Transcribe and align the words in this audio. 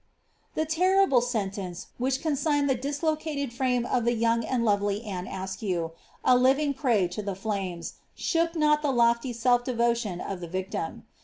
The 0.55 0.65
terrible 0.65 1.21
sentence, 1.21 1.89
which 1.99 2.21
consigned 2.23 2.67
the 2.67 2.73
dislocated 2.73 3.53
frame 3.53 3.85
of 3.85 4.03
the 4.03 4.13
young 4.15 4.43
and 4.43 4.65
lovely 4.65 5.03
Anne 5.03 5.27
Askew, 5.27 5.91
a 6.25 6.35
living 6.35 6.73
prey 6.73 7.07
to 7.09 7.21
the 7.21 7.35
flames, 7.35 7.93
shook 8.15 8.55
not 8.55 8.81
the 8.81 8.91
lofty 8.91 9.31
self 9.31 9.63
devotion 9.63 10.19
of 10.19 10.39
tlie 10.39 10.49
victim.' 10.49 11.05